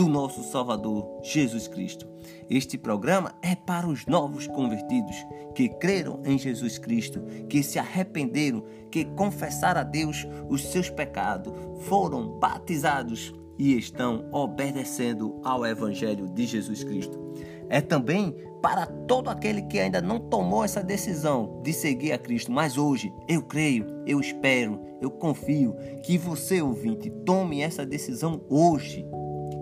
[0.00, 2.08] do nosso Salvador Jesus Cristo.
[2.48, 5.14] Este programa é para os novos convertidos
[5.54, 11.52] que creram em Jesus Cristo, que se arrependeram, que confessaram a Deus os seus pecados,
[11.82, 17.20] foram batizados e estão obedecendo ao Evangelho de Jesus Cristo.
[17.68, 22.50] É também para todo aquele que ainda não tomou essa decisão de seguir a Cristo,
[22.50, 29.06] mas hoje eu creio, eu espero, eu confio que você, ouvinte, tome essa decisão hoje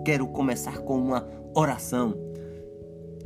[0.09, 2.15] quero começar com uma oração.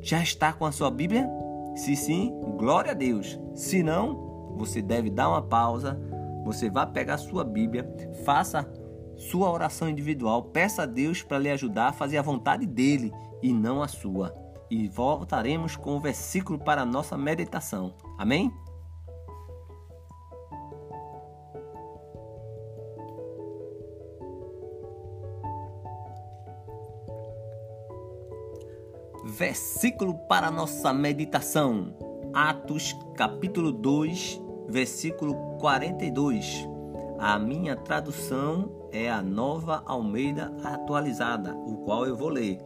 [0.02, 1.30] Já está com a sua Bíblia?
[1.78, 3.40] Se sim, glória a Deus.
[3.56, 5.98] Se não, você deve dar uma pausa.
[6.44, 7.90] Você vai pegar a sua Bíblia,
[8.26, 8.70] faça
[9.16, 13.54] sua oração individual, peça a Deus para lhe ajudar a fazer a vontade dele e
[13.54, 14.36] não a sua.
[14.70, 17.96] E voltaremos com o versículo para a nossa meditação.
[18.18, 18.52] Amém?
[29.36, 31.96] Versículo para nossa meditação.
[32.32, 36.70] Atos, capítulo 2, versículo 42.
[37.18, 42.60] A minha tradução é a Nova Almeida Atualizada, o qual eu vou ler.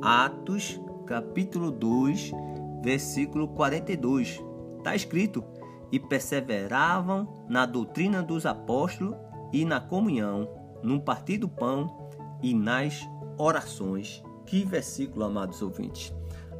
[0.00, 2.32] Atos, capítulo 2,
[2.80, 4.42] versículo 42.
[4.78, 5.44] Está escrito:
[5.92, 9.14] E perseveravam na doutrina dos apóstolos
[9.52, 10.48] e na comunhão,
[10.82, 12.08] no partir do pão
[12.42, 13.06] e nas
[13.36, 14.22] orações.
[14.48, 16.10] Que versículo, amados ouvintes?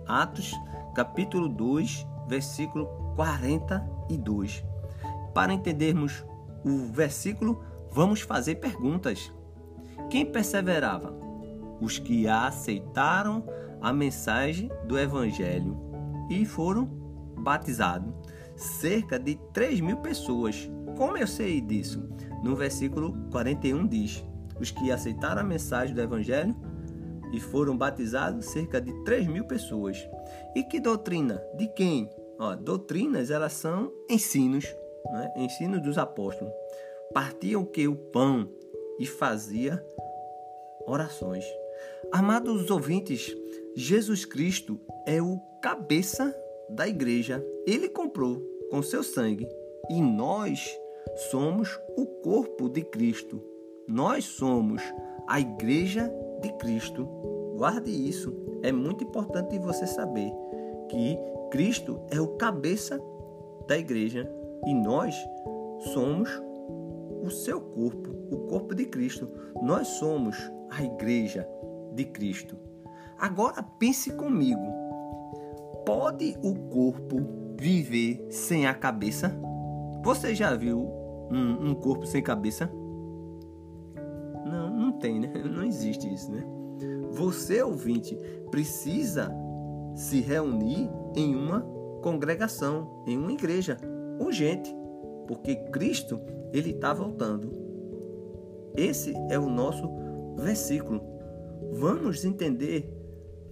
[0.07, 0.53] Atos,
[0.95, 4.63] capítulo 2, versículo 42.
[5.33, 6.23] Para entendermos
[6.63, 9.33] o versículo, vamos fazer perguntas.
[10.11, 11.15] Quem perseverava?
[11.81, 13.43] Os que aceitaram
[13.81, 15.75] a mensagem do Evangelho
[16.29, 16.85] e foram
[17.39, 18.13] batizados.
[18.55, 20.71] Cerca de 3 mil pessoas.
[20.95, 22.07] Como eu sei disso?
[22.45, 24.23] No versículo 41 diz:
[24.61, 26.55] Os que aceitaram a mensagem do Evangelho
[27.33, 29.99] e foram batizados cerca de 3 mil pessoas.
[30.55, 31.43] E que doutrina?
[31.55, 32.11] De quem?
[32.39, 34.65] Ó, doutrinas, elas são ensinos,
[35.13, 35.33] né?
[35.37, 36.53] ensinos dos apóstolos.
[37.13, 38.49] Partiam que o pão
[38.99, 39.85] e fazia
[40.87, 41.45] orações.
[42.13, 43.35] Amados ouvintes,
[43.75, 46.35] Jesus Cristo é o cabeça
[46.69, 47.45] da igreja.
[47.67, 48.41] Ele comprou
[48.71, 49.49] com seu sangue
[49.91, 50.69] e nós
[51.31, 53.43] somos o corpo de Cristo.
[53.87, 54.83] Nós somos
[55.27, 57.05] a igreja de Cristo.
[57.57, 58.35] Guarde isso.
[58.63, 60.33] É muito importante você saber
[60.89, 61.19] que
[61.51, 63.01] Cristo é o cabeça
[63.67, 64.31] da igreja
[64.67, 65.15] e nós
[65.93, 66.31] somos
[67.23, 69.29] o seu corpo, o corpo de Cristo.
[69.63, 70.37] Nós somos
[70.71, 71.49] a igreja
[71.93, 72.57] de Cristo.
[73.19, 74.61] Agora pense comigo.
[75.85, 77.17] Pode o corpo
[77.59, 79.35] viver sem a cabeça?
[80.05, 80.81] Você já viu
[81.31, 82.71] um, um corpo sem cabeça?
[84.99, 85.33] Tem, né?
[85.45, 86.45] Não existe isso, né?
[87.11, 88.17] Você, ouvinte,
[88.51, 89.33] precisa
[89.95, 91.61] se reunir em uma
[92.03, 93.77] congregação, em uma igreja,
[94.21, 94.75] urgente,
[95.27, 96.21] porque Cristo,
[96.53, 97.51] ele está voltando.
[98.77, 99.91] Esse é o nosso
[100.37, 101.01] versículo.
[101.73, 102.89] Vamos entender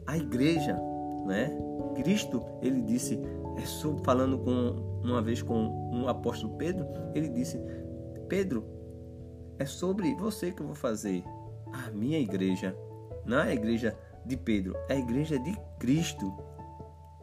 [0.06, 0.78] a igreja,
[1.26, 1.50] né?
[1.96, 3.18] Cristo, ele disse,
[3.56, 5.54] é falando com uma vez com
[5.92, 7.60] um apóstolo Pedro, ele disse:
[8.28, 8.64] Pedro,
[9.58, 11.24] é sobre você que eu vou fazer
[11.86, 12.76] a minha igreja.
[13.24, 16.32] Não é a igreja de Pedro, é a igreja de Cristo.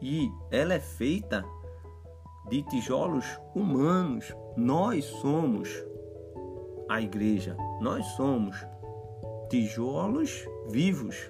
[0.00, 1.44] E ela é feita
[2.48, 4.34] de tijolos humanos.
[4.56, 5.68] Nós somos
[6.88, 7.56] a igreja.
[7.80, 8.66] Nós somos
[9.48, 11.28] tijolos vivos.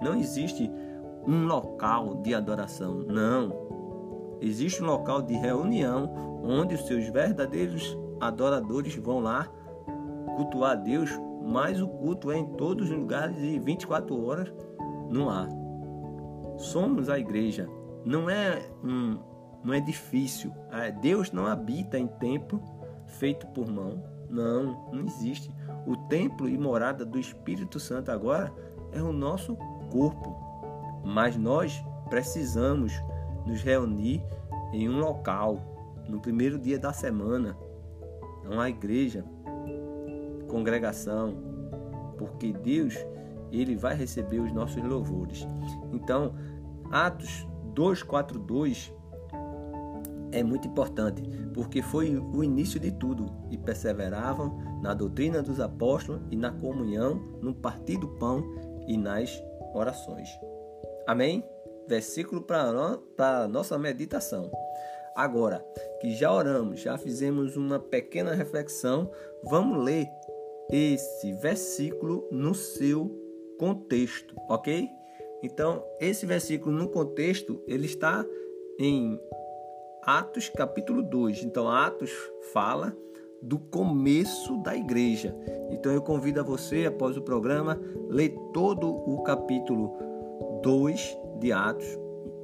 [0.00, 0.70] Não existe
[1.26, 4.38] um local de adoração, não.
[4.40, 9.48] Existe um local de reunião onde os seus verdadeiros adoradores vão lá
[10.36, 11.10] cultuar Deus,
[11.44, 14.52] mas o culto é em todos os lugares e 24 horas
[15.10, 15.48] no ar.
[16.58, 17.68] Somos a igreja,
[18.04, 19.18] não é um,
[19.64, 20.52] um edifício.
[20.70, 22.62] Ah, Deus não habita em templo
[23.06, 24.02] feito por mão.
[24.28, 25.54] Não, não existe.
[25.86, 28.52] O templo e morada do Espírito Santo agora
[28.92, 29.56] é o nosso
[29.90, 30.34] corpo.
[31.04, 32.92] Mas nós precisamos
[33.46, 34.24] nos reunir
[34.72, 35.58] em um local
[36.08, 37.56] no primeiro dia da semana.
[38.44, 39.24] Não a igreja
[40.52, 41.34] congregação,
[42.18, 42.94] porque Deus
[43.50, 45.46] ele vai receber os nossos louvores.
[45.92, 46.34] Então,
[46.90, 48.92] Atos 242
[50.30, 51.22] é muito importante,
[51.52, 57.16] porque foi o início de tudo e perseveravam na doutrina dos apóstolos e na comunhão,
[57.40, 58.42] no partir do pão
[58.86, 59.42] e nas
[59.74, 60.28] orações.
[61.06, 61.44] Amém?
[61.88, 64.50] Versículo para a nossa meditação.
[65.14, 65.62] Agora
[66.00, 69.10] que já oramos, já fizemos uma pequena reflexão,
[69.44, 70.08] vamos ler
[70.72, 73.14] esse versículo no seu
[73.58, 74.88] contexto, ok?
[75.42, 78.24] Então, esse versículo no contexto, ele está
[78.78, 79.20] em
[80.02, 81.44] Atos capítulo 2.
[81.44, 82.10] Então, Atos
[82.52, 82.96] fala
[83.42, 85.36] do começo da igreja.
[85.70, 87.78] Então, eu convido a você, após o programa,
[88.08, 89.92] ler todo o capítulo
[90.62, 91.98] 2 de Atos.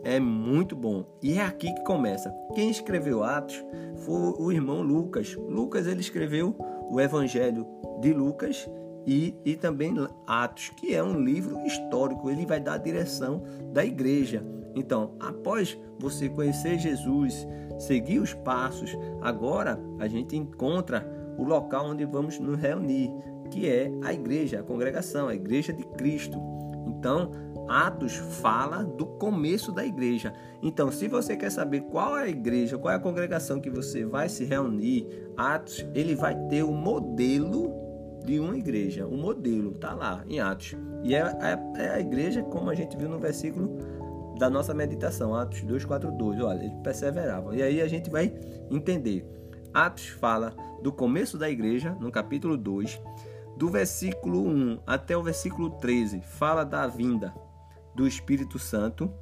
[0.05, 1.05] É muito bom.
[1.23, 2.31] E é aqui que começa.
[2.55, 3.65] Quem escreveu Atos
[3.97, 5.35] foi o irmão Lucas.
[5.35, 6.57] Lucas ele escreveu
[6.91, 7.67] o Evangelho
[8.01, 8.69] de Lucas
[9.07, 9.95] e, e também
[10.27, 12.31] Atos, que é um livro histórico.
[12.31, 13.43] Ele vai dar a direção
[13.73, 14.45] da igreja.
[14.75, 17.47] Então, após você conhecer Jesus,
[17.79, 21.07] seguir os passos, agora a gente encontra
[21.39, 23.11] o local onde vamos nos reunir,
[23.51, 26.39] que é a igreja, a congregação, a igreja de Cristo.
[26.99, 27.31] Então,
[27.69, 30.33] Atos fala do começo da igreja.
[30.63, 34.05] Então, se você quer saber qual é a igreja, qual é a congregação que você
[34.05, 35.07] vai se reunir,
[35.37, 37.73] Atos, ele vai ter o modelo
[38.25, 39.07] de uma igreja.
[39.07, 40.77] O modelo está lá em Atos.
[41.05, 43.79] E é, é, é, a igreja, como a gente viu no versículo
[44.39, 46.43] da nossa meditação, Atos 2,4,2.
[46.43, 47.55] Olha, eles perseveravam.
[47.55, 48.35] E aí a gente vai
[48.71, 49.25] entender.
[49.73, 53.01] Atos fala do começo da igreja, no capítulo 2,
[53.59, 57.35] do versículo 1 até o versículo 13, fala da vinda
[57.93, 59.13] do Espírito Santo,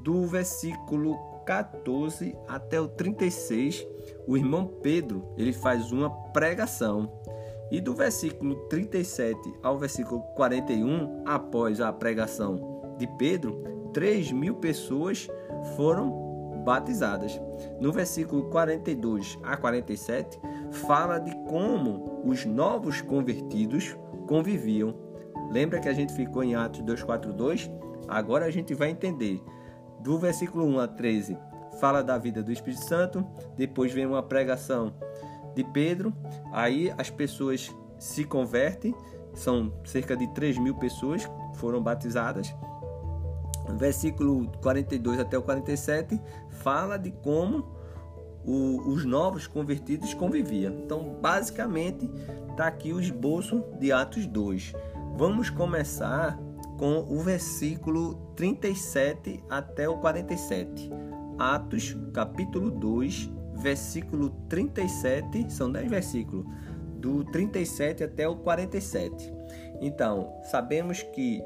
[0.00, 3.86] do versículo 14 até o 36,
[4.26, 7.12] o irmão Pedro, ele faz uma pregação.
[7.70, 15.28] E do versículo 37 ao versículo 41, após a pregação de Pedro, 3 mil pessoas
[15.76, 17.38] foram batizadas.
[17.78, 20.40] No versículo 42 a 47,
[20.74, 24.94] fala de como os novos convertidos conviviam.
[25.50, 27.70] Lembra que a gente ficou em Atos 242?
[28.08, 29.42] Agora a gente vai entender.
[30.00, 31.38] Do versículo 1 a 13,
[31.80, 33.26] fala da vida do Espírito Santo,
[33.56, 34.92] depois vem uma pregação
[35.54, 36.12] de Pedro,
[36.52, 38.94] aí as pessoas se convertem,
[39.32, 42.54] são cerca de 3 mil pessoas foram batizadas.
[43.76, 47.73] Versículo 42 até o 47 fala de como
[48.46, 50.74] o, os novos convertidos conviviam.
[50.74, 52.10] Então, basicamente,
[52.50, 54.72] está aqui o esboço de Atos 2.
[55.16, 56.38] Vamos começar
[56.78, 60.90] com o versículo 37 até o 47.
[61.38, 66.46] Atos, capítulo 2, versículo 37, são 10 versículos,
[66.96, 69.32] do 37 até o 47.
[69.80, 71.42] Então, sabemos que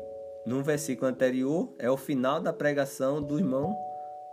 [0.47, 3.77] no versículo anterior é o final da pregação do irmão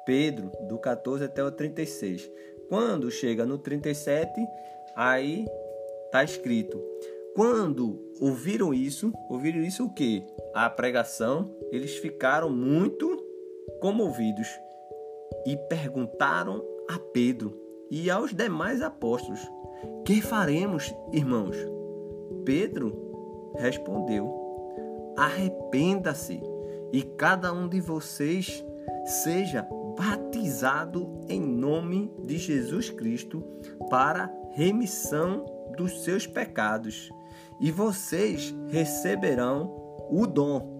[0.06, 2.30] Pedro, do 14 até o 36.
[2.68, 4.30] Quando chega no 37,
[4.96, 5.46] aí
[6.06, 6.82] está escrito:
[7.36, 10.26] quando ouviram isso, ouviram isso o que?
[10.54, 13.24] A pregação, eles ficaram muito
[13.82, 14.48] comovidos
[15.46, 17.60] e perguntaram a Pedro
[17.92, 19.42] e aos demais apóstolos:
[20.06, 21.58] Que faremos, irmãos?
[22.46, 26.42] Pedro respondeu: Arrependa-se
[26.94, 28.66] e cada um de vocês
[29.24, 33.44] seja batizado em nome de Jesus Cristo
[33.90, 35.45] para remissão
[35.78, 37.09] dos seus pecados
[37.59, 39.73] e vocês receberão
[40.09, 40.75] o dom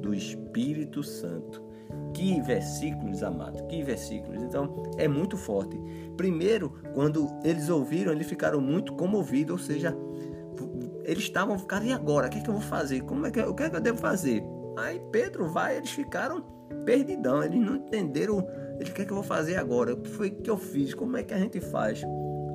[0.00, 1.66] do Espírito Santo.
[2.12, 4.42] Que versículos, amado, que versículos.
[4.42, 5.78] Então, é muito forte.
[6.16, 9.96] Primeiro, quando eles ouviram, eles ficaram muito comovidos, ou seja,
[11.04, 12.26] eles estavam ficando, e agora?
[12.26, 13.02] O que, é que eu vou fazer?
[13.02, 14.42] Como é que, o que é que eu devo fazer?
[14.78, 16.42] Aí Pedro vai, eles ficaram
[16.84, 18.46] perdidão, eles não entenderam
[18.78, 19.94] ele, o que é que eu vou fazer agora?
[19.94, 20.94] O que foi que eu fiz?
[20.94, 22.02] Como é que a gente faz?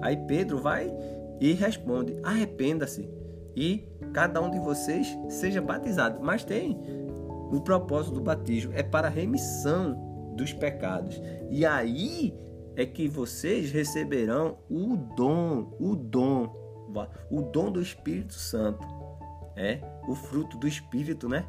[0.01, 0.93] Aí Pedro vai
[1.39, 3.09] e responde: arrependa-se
[3.55, 6.19] e cada um de vocês seja batizado.
[6.21, 6.79] Mas tem
[7.51, 11.21] o propósito do batismo é para a remissão dos pecados.
[11.49, 12.33] E aí
[12.75, 16.87] é que vocês receberão o dom, o dom,
[17.29, 18.87] o dom do Espírito Santo.
[19.55, 21.45] É o fruto do Espírito, né?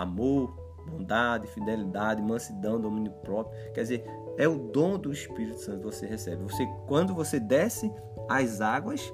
[0.00, 0.54] Amor,
[0.90, 3.54] bondade, fidelidade, mansidão, domínio próprio.
[3.74, 4.04] Quer dizer,
[4.38, 6.42] é o dom do Espírito Santo que você recebe.
[6.44, 7.92] Você, quando você desce
[8.28, 9.12] as águas,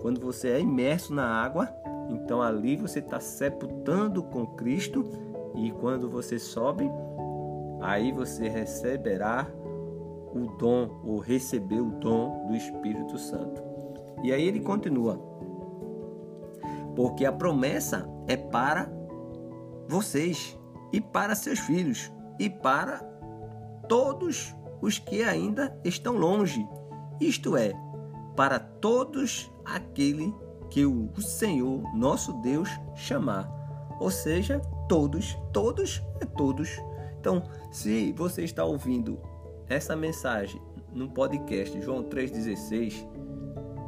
[0.00, 1.68] quando você é imerso na água,
[2.08, 5.04] então ali você está sepultando com Cristo
[5.56, 6.88] e quando você sobe,
[7.80, 9.46] aí você receberá
[10.32, 13.60] o dom ou receber o dom do Espírito Santo.
[14.22, 15.18] E aí ele continua:
[16.94, 18.97] porque a promessa é para
[19.88, 20.56] vocês
[20.92, 22.98] e para seus filhos e para
[23.88, 26.64] todos os que ainda estão longe,
[27.20, 27.72] isto é,
[28.36, 30.32] para todos aquele
[30.70, 33.50] que o Senhor nosso Deus chamar.
[33.98, 36.70] Ou seja, todos, todos é todos.
[37.18, 37.42] Então,
[37.72, 39.18] se você está ouvindo
[39.68, 40.60] essa mensagem
[40.92, 43.04] no podcast João 3,16,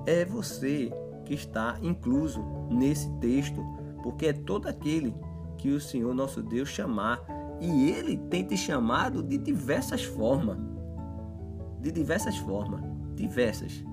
[0.06, 0.90] é você
[1.24, 3.62] que está incluso nesse texto,
[4.02, 5.14] porque é todo aquele
[5.60, 7.22] que o Senhor nosso Deus chamar.
[7.60, 10.58] E ele tem te chamado de diversas formas.
[11.78, 12.80] De diversas formas.
[13.14, 13.84] Diversas.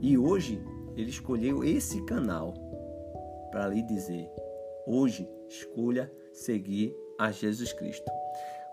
[0.00, 0.62] E hoje
[0.96, 2.54] ele escolheu esse canal
[3.50, 4.30] para lhe dizer:
[4.86, 8.10] hoje escolha seguir a Jesus Cristo.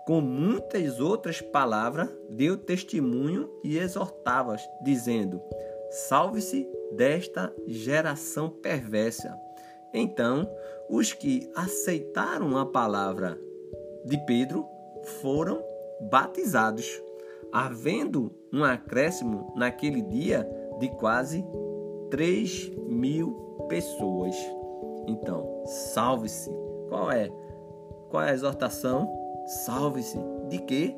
[0.06, 5.42] Com muitas outras palavras, deu testemunho e exortava, dizendo:
[5.90, 9.45] Salve-se desta geração perversa.
[9.92, 10.48] Então,
[10.88, 13.38] os que aceitaram a palavra
[14.04, 14.66] de Pedro
[15.20, 15.62] foram
[16.10, 17.02] batizados,
[17.52, 21.44] havendo um acréscimo naquele dia de quase
[22.10, 23.32] 3 mil
[23.68, 24.36] pessoas.
[25.06, 26.50] Então, salve-se.
[26.88, 27.30] Qual é?
[28.10, 29.12] Qual é a exortação?
[29.64, 30.94] Salve-se de quê?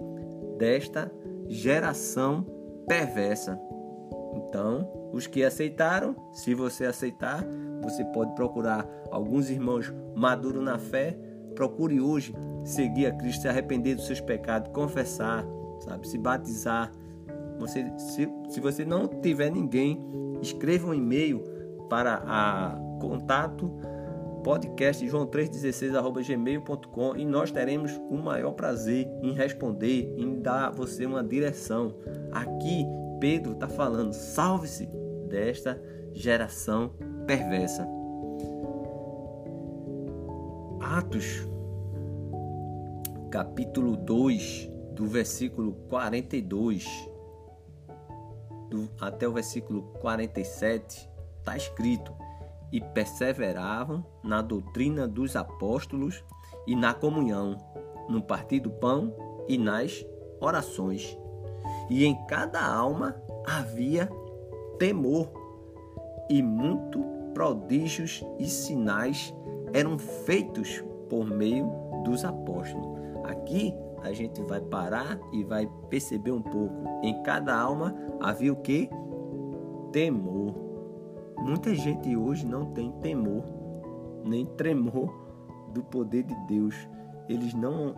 [0.59, 1.11] Desta
[1.47, 2.45] geração
[2.87, 3.59] perversa.
[4.35, 7.45] Então, os que aceitaram, se você aceitar,
[7.83, 11.19] você pode procurar alguns irmãos maduros na fé.
[11.55, 15.45] Procure hoje seguir a Cristo, se arrepender dos seus pecados, confessar,
[15.81, 16.93] sabe, se batizar.
[17.59, 20.01] Você, se, se você não tiver ninguém,
[20.41, 21.43] escreva um e-mail
[21.89, 23.73] para a contato
[24.45, 31.25] podcast joão316@gmail.com e nós teremos o maior prazer em responder, em dar a você uma
[31.25, 31.93] direção.
[32.33, 32.87] Aqui
[33.21, 34.89] Pedro está falando: salve-se
[35.29, 35.81] desta
[36.13, 36.93] geração
[37.29, 37.87] perversa.
[40.81, 41.47] Atos,
[43.31, 46.87] capítulo 2, do versículo 42
[48.71, 51.07] do, até o versículo 47,
[51.39, 52.15] está escrito:
[52.73, 56.25] E perseveravam na doutrina dos apóstolos
[56.67, 57.59] e na comunhão,
[58.09, 59.15] no partir do pão
[59.47, 60.03] e nas
[60.41, 61.15] orações
[61.91, 63.15] e em cada alma
[63.47, 64.09] havia
[64.79, 65.31] temor,
[66.31, 69.33] e muito prodígios e sinais
[69.73, 71.71] eram feitos por meio
[72.03, 72.99] dos apóstolos.
[73.23, 76.75] Aqui a gente vai parar e vai perceber um pouco.
[77.01, 78.91] Em cada alma havia o que?
[79.93, 80.53] Temor.
[81.39, 83.45] Muita gente hoje não tem temor,
[84.25, 85.09] nem tremor
[85.73, 86.75] do poder de Deus.
[87.29, 87.95] Eles não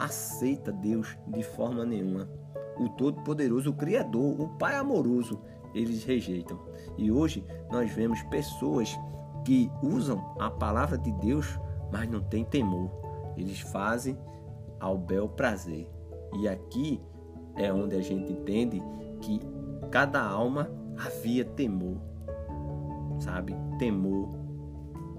[0.00, 2.28] aceitam Deus de forma nenhuma
[2.76, 5.38] o Todo-Poderoso, o Criador, o Pai amoroso,
[5.74, 6.58] eles rejeitam.
[6.96, 8.98] E hoje nós vemos pessoas
[9.44, 11.58] que usam a palavra de Deus,
[11.90, 12.90] mas não têm temor.
[13.36, 14.18] Eles fazem
[14.78, 15.88] ao bel prazer.
[16.38, 17.00] E aqui
[17.56, 18.82] é onde a gente entende
[19.20, 19.40] que
[19.90, 21.96] cada alma havia temor.
[23.18, 23.54] Sabe?
[23.78, 24.28] Temor.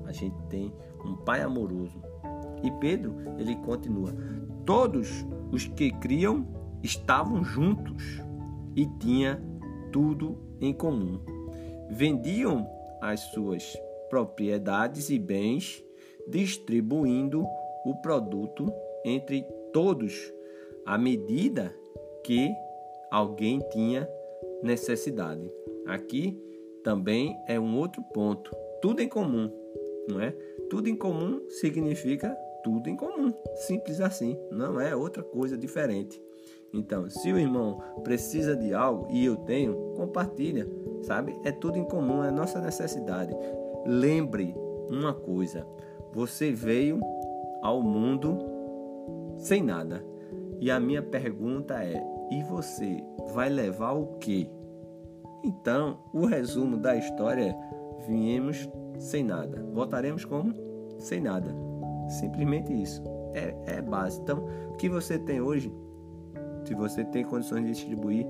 [0.06, 0.74] A gente tem
[1.06, 2.02] um Pai amoroso.
[2.64, 4.14] E Pedro, ele continua:
[4.66, 6.46] Todos os que criam
[6.84, 8.22] estavam juntos
[8.76, 9.42] e tinha
[9.92, 11.20] tudo em comum.
[11.90, 12.68] Vendiam
[13.02, 13.76] as suas
[14.10, 15.84] propriedades e bens,
[16.28, 17.46] distribuindo
[17.86, 18.72] o produto
[19.04, 19.44] entre
[19.74, 20.32] todos
[20.86, 21.74] à medida
[22.24, 22.52] que
[23.10, 24.08] alguém tinha
[24.62, 25.52] necessidade.
[25.86, 26.40] Aqui
[26.84, 28.52] também é um outro ponto.
[28.82, 29.52] Tudo em comum,
[30.08, 30.32] não é?
[30.70, 36.22] Tudo em comum significa tudo em comum, simples assim, não é outra coisa diferente.
[36.74, 40.68] Então, se o irmão precisa de algo e eu tenho, compartilha,
[41.02, 41.38] sabe?
[41.44, 43.36] É tudo em comum, é nossa necessidade.
[43.86, 44.56] Lembre
[44.90, 45.66] uma coisa:
[46.14, 47.00] você veio
[47.62, 48.38] ao mundo
[49.38, 50.06] sem nada.
[50.60, 52.02] E a minha pergunta é:
[52.32, 54.50] e você vai levar o quê?
[55.44, 57.56] Então, o resumo da história é:
[58.08, 59.66] viemos sem nada.
[59.74, 60.54] Voltaremos como?
[61.00, 61.54] Sem nada.
[62.08, 63.04] Simplesmente isso.
[63.34, 64.20] É, é base.
[64.22, 65.72] Então, o que você tem hoje
[66.64, 68.26] se você tem condições de distribuir,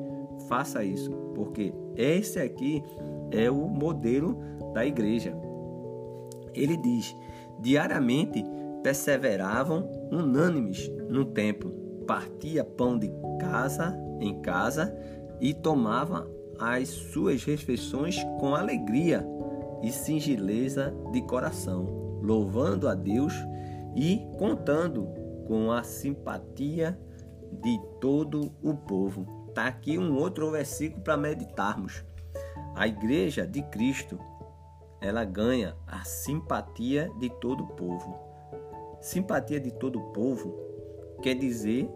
[0.47, 2.83] faça isso, porque esse aqui
[3.31, 4.37] é o modelo
[4.73, 5.35] da igreja.
[6.53, 7.15] Ele diz:
[7.59, 8.43] diariamente
[8.83, 11.71] perseveravam unânimes no templo,
[12.07, 14.95] partia pão de casa em casa
[15.39, 19.25] e tomava as suas refeições com alegria
[19.81, 23.33] e singeleza de coração, louvando a Deus
[23.95, 25.07] e contando
[25.47, 26.97] com a simpatia
[27.51, 29.45] de todo o povo.
[29.49, 32.03] Está aqui um outro versículo para meditarmos.
[32.75, 34.17] A igreja de Cristo,
[35.01, 38.17] ela ganha a simpatia de todo o povo.
[39.01, 40.53] simpatia de todo o povo
[41.21, 41.89] quer dizer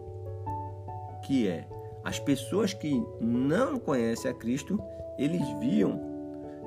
[1.22, 1.68] que é
[2.04, 4.80] as pessoas que não conhecem a Cristo,
[5.18, 6.00] eles viam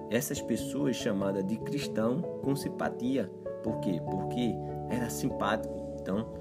[0.10, 3.30] essas pessoas chamadas de cristão com simpatia.
[3.64, 4.02] Por quê?
[4.10, 4.54] Porque
[4.90, 5.96] era simpático.
[6.02, 6.34] Então,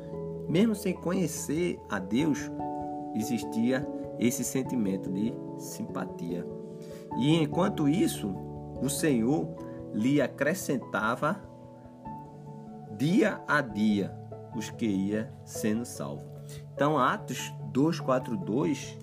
[0.49, 2.50] mesmo sem conhecer a Deus,
[3.14, 3.87] existia
[4.19, 6.47] esse sentimento de simpatia.
[7.19, 8.35] E enquanto isso,
[8.83, 9.49] o Senhor
[9.93, 11.40] lhe acrescentava
[12.97, 14.14] dia a dia
[14.57, 16.25] os que ia sendo salvo.
[16.75, 18.99] Então, Atos 242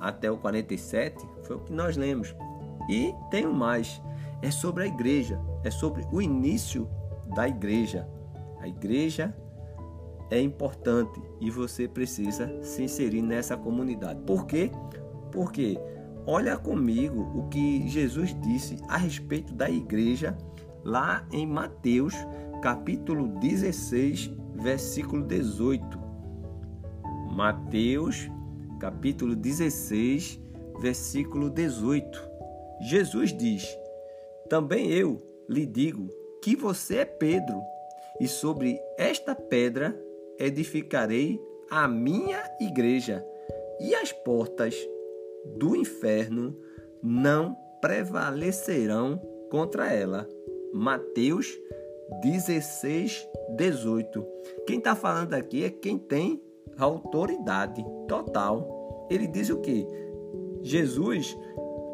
[0.00, 2.34] até o 47 foi o que nós lemos.
[2.88, 4.00] E tem mais,
[4.42, 6.88] é sobre a igreja, é sobre o início
[7.34, 8.08] da igreja.
[8.60, 9.34] A igreja
[10.30, 14.20] é importante e você precisa se inserir nessa comunidade.
[14.22, 14.70] Por quê?
[15.30, 15.78] Porque
[16.26, 20.36] olha comigo o que Jesus disse a respeito da igreja
[20.84, 22.14] lá em Mateus,
[22.62, 26.06] capítulo 16, versículo 18.
[27.32, 28.28] Mateus,
[28.80, 30.40] capítulo 16,
[30.80, 32.30] versículo 18.
[32.80, 33.66] Jesus diz:
[34.48, 36.08] Também eu lhe digo
[36.42, 37.60] que você é Pedro,
[38.20, 40.05] e sobre esta pedra
[40.38, 41.40] edificarei
[41.70, 43.24] a minha igreja,
[43.80, 44.74] e as portas
[45.58, 46.56] do inferno
[47.02, 50.28] não prevalecerão contra ela.
[50.72, 51.46] Mateus
[52.22, 54.26] 16, 18.
[54.66, 56.42] Quem está falando aqui é quem tem
[56.78, 59.06] autoridade total.
[59.10, 59.86] Ele diz o que?
[60.62, 61.36] Jesus,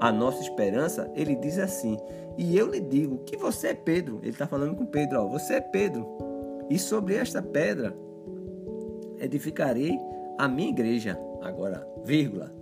[0.00, 1.96] a nossa esperança, ele diz assim:
[2.38, 4.18] E eu lhe digo que você é Pedro.
[4.22, 6.06] Ele está falando com Pedro: ó, Você é Pedro.
[6.70, 7.94] E sobre esta pedra
[9.22, 9.98] edificarei
[10.38, 11.18] a minha igreja.
[11.42, 12.52] Agora, vírgula.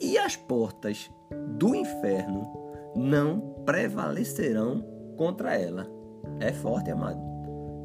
[0.00, 1.10] E as portas
[1.56, 2.48] do inferno
[2.96, 4.84] não prevalecerão
[5.16, 5.86] contra ela.
[6.40, 7.20] É forte, amado.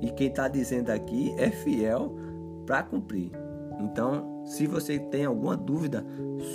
[0.01, 2.16] E quem está dizendo aqui é fiel
[2.66, 3.31] para cumprir.
[3.79, 6.05] Então, se você tem alguma dúvida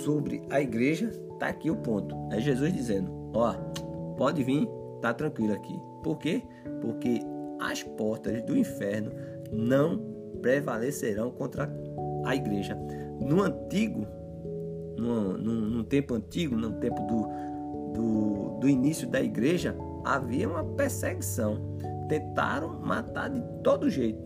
[0.03, 2.15] sobre a igreja, tá aqui o ponto.
[2.31, 3.53] É Jesus dizendo: ó,
[4.17, 4.67] pode vir,
[5.01, 5.79] tá tranquilo aqui.
[6.03, 6.43] Por quê?
[6.81, 7.19] Porque
[7.59, 9.11] as portas do inferno
[9.51, 10.10] não
[10.41, 11.71] prevalecerão contra
[12.25, 12.77] a igreja.
[13.19, 14.05] No antigo,
[14.97, 17.27] no, no, no tempo antigo, no tempo do,
[17.93, 19.75] do, do início da igreja,
[20.05, 21.77] havia uma perseguição.
[22.07, 24.19] Tentaram matar de todo jeito.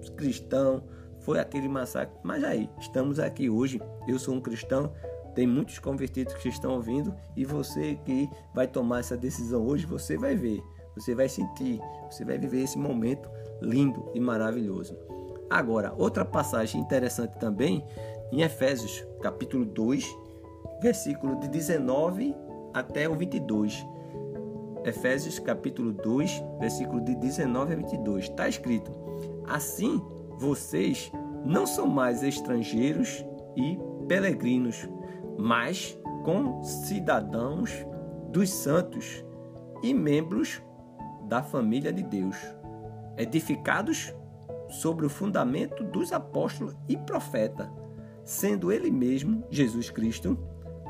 [0.00, 0.82] Os cristãos,
[1.20, 2.16] foi aquele massacre.
[2.22, 3.80] Mas aí, estamos aqui hoje.
[4.06, 4.92] Eu sou um cristão,
[5.34, 10.16] tem muitos convertidos que estão ouvindo e você que vai tomar essa decisão hoje, você
[10.16, 10.60] vai ver,
[10.96, 13.28] você vai sentir, você vai viver esse momento
[13.60, 14.96] lindo e maravilhoso.
[15.50, 17.84] Agora, outra passagem interessante também
[18.30, 20.04] em Efésios, capítulo 2,
[20.80, 22.34] versículo de 19
[22.74, 23.86] até o 22.
[24.84, 28.24] Efésios, capítulo 2, versículo de 19 a 22.
[28.24, 28.92] Está escrito:
[29.46, 30.00] Assim,
[30.36, 31.10] vocês
[31.44, 33.24] não são mais estrangeiros
[33.56, 34.88] e peregrinos,
[35.38, 37.86] mas com cidadãos
[38.30, 39.24] dos santos
[39.82, 40.62] e membros
[41.24, 42.36] da família de Deus,
[43.16, 44.14] edificados
[44.68, 47.70] sobre o fundamento dos apóstolos e profeta,
[48.24, 50.38] sendo ele mesmo, Jesus Cristo,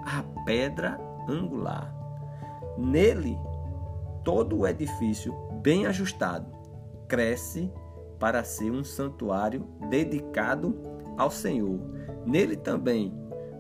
[0.05, 1.95] a pedra angular.
[2.77, 3.39] Nele,
[4.25, 6.51] todo o edifício bem ajustado
[7.07, 7.73] cresce
[8.19, 10.77] para ser um santuário dedicado
[11.17, 11.81] ao Senhor.
[12.27, 13.15] Nele também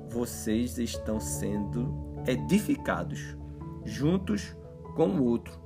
[0.08, 3.36] vocês estão sendo edificados
[3.84, 4.56] juntos
[4.96, 5.58] com o outro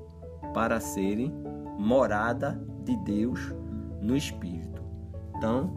[0.52, 1.32] para serem
[1.78, 3.54] morada de Deus
[4.02, 4.82] no Espírito.
[5.36, 5.72] Então,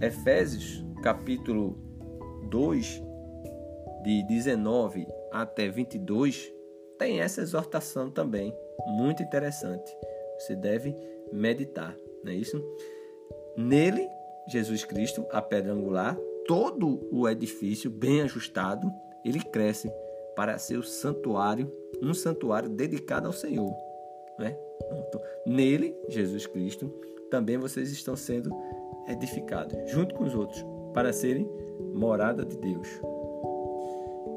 [0.00, 1.76] Efésios capítulo
[2.48, 3.02] 2,
[4.02, 6.52] de 19 até 22,
[6.98, 8.54] tem essa exortação também,
[8.86, 9.92] muito interessante.
[10.38, 10.96] Você deve
[11.32, 12.62] meditar, não é isso?
[13.56, 14.08] Nele,
[14.48, 18.90] Jesus Cristo, a pedra angular, todo o edifício bem ajustado,
[19.24, 19.92] ele cresce
[20.34, 23.87] para ser o santuário, um santuário dedicado ao Senhor.
[24.38, 24.56] Né?
[25.46, 26.92] Nele, Jesus Cristo,
[27.30, 28.50] também vocês estão sendo
[29.08, 31.48] edificados, junto com os outros, para serem
[31.94, 32.88] morada de Deus.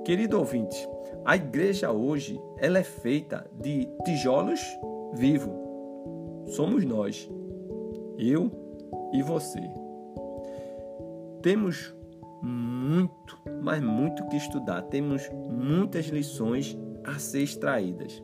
[0.06, 0.88] Querido ouvinte,
[1.24, 4.60] a igreja hoje ela é feita de tijolos
[5.14, 5.54] vivos.
[6.48, 7.30] Somos nós,
[8.18, 8.52] eu
[9.14, 9.62] e você.
[11.42, 11.94] Temos
[12.42, 14.82] muito, mas muito que estudar.
[14.84, 18.22] Temos muitas lições a ser extraídas.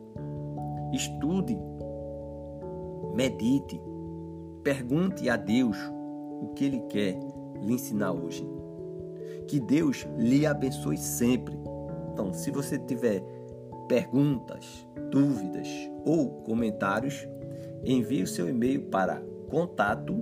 [0.92, 1.58] Estude,
[3.14, 3.80] medite,
[4.62, 5.76] pergunte a Deus
[6.40, 7.18] o que Ele quer
[7.60, 8.48] lhe ensinar hoje.
[9.46, 11.58] Que Deus lhe abençoe sempre.
[12.12, 13.22] Então, se você tiver
[13.88, 15.68] perguntas, dúvidas
[16.04, 17.26] ou comentários,
[17.84, 20.14] envie o seu e-mail para contato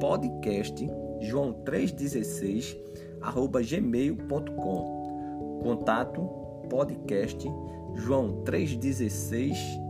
[0.00, 0.86] podcast
[1.20, 2.76] joão 316
[3.20, 6.20] arroba gmail.com contato
[6.68, 7.48] podcast
[7.94, 9.83] joão 316 arroba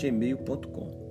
[0.00, 1.06] gmail.com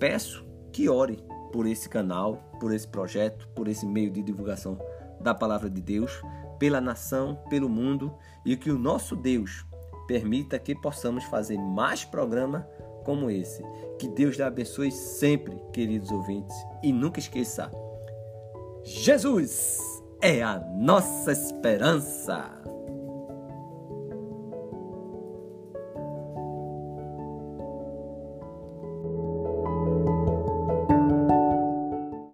[0.00, 1.22] peço que ore
[1.52, 4.78] por esse canal, por esse projeto, por esse meio de divulgação
[5.20, 6.22] da palavra de Deus,
[6.58, 8.12] pela nação, pelo mundo
[8.44, 9.64] e que o nosso Deus
[10.08, 12.66] permita que possamos fazer mais programa
[13.04, 13.62] como esse.
[13.98, 17.70] Que Deus lhe abençoe sempre, queridos ouvintes, e nunca esqueça:
[18.82, 19.78] Jesus
[20.20, 22.69] é a nossa esperança.